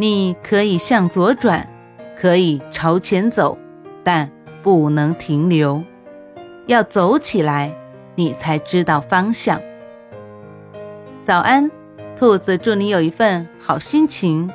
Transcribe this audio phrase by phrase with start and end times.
[0.00, 1.68] 你可以向左转，
[2.18, 3.58] 可以朝前走，
[4.02, 4.30] 但
[4.62, 5.84] 不能停留。
[6.66, 7.76] 要走起来，
[8.14, 9.60] 你才知道方向。
[11.22, 11.70] 早安，
[12.18, 14.50] 兔子，祝你有一份好心情。